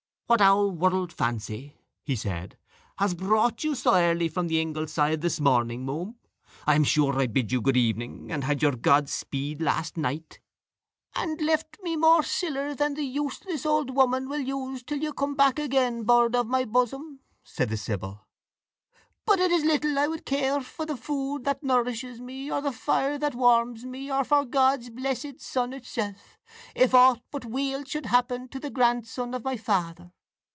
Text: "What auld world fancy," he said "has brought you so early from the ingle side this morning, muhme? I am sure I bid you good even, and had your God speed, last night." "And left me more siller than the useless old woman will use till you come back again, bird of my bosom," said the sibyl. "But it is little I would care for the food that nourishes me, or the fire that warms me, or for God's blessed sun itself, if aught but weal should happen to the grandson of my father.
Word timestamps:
"What 0.31 0.41
auld 0.41 0.79
world 0.79 1.11
fancy," 1.11 1.75
he 2.05 2.15
said 2.15 2.57
"has 2.99 3.13
brought 3.13 3.65
you 3.65 3.75
so 3.75 3.95
early 3.95 4.29
from 4.29 4.47
the 4.47 4.61
ingle 4.61 4.87
side 4.87 5.19
this 5.19 5.41
morning, 5.41 5.85
muhme? 5.85 6.15
I 6.65 6.75
am 6.75 6.85
sure 6.85 7.19
I 7.19 7.27
bid 7.27 7.51
you 7.51 7.59
good 7.59 7.75
even, 7.75 8.31
and 8.31 8.45
had 8.45 8.61
your 8.61 8.71
God 8.77 9.09
speed, 9.09 9.61
last 9.61 9.97
night." 9.97 10.39
"And 11.15 11.41
left 11.41 11.79
me 11.81 11.97
more 11.97 12.23
siller 12.23 12.73
than 12.73 12.93
the 12.93 13.03
useless 13.03 13.65
old 13.65 13.93
woman 13.93 14.29
will 14.29 14.39
use 14.39 14.83
till 14.83 14.99
you 14.99 15.11
come 15.11 15.35
back 15.35 15.59
again, 15.59 16.03
bird 16.03 16.33
of 16.33 16.47
my 16.47 16.63
bosom," 16.63 17.19
said 17.43 17.67
the 17.67 17.75
sibyl. 17.75 18.21
"But 19.25 19.39
it 19.41 19.51
is 19.51 19.65
little 19.65 19.99
I 19.99 20.07
would 20.07 20.25
care 20.25 20.61
for 20.61 20.85
the 20.85 20.95
food 20.95 21.43
that 21.43 21.61
nourishes 21.61 22.21
me, 22.21 22.49
or 22.49 22.61
the 22.61 22.71
fire 22.71 23.17
that 23.17 23.35
warms 23.35 23.83
me, 23.83 24.09
or 24.09 24.23
for 24.23 24.45
God's 24.45 24.91
blessed 24.91 25.41
sun 25.41 25.73
itself, 25.73 26.37
if 26.73 26.93
aught 26.95 27.19
but 27.31 27.43
weal 27.43 27.83
should 27.83 28.05
happen 28.05 28.47
to 28.47 28.61
the 28.61 28.69
grandson 28.69 29.33
of 29.33 29.43
my 29.43 29.57
father. 29.57 30.13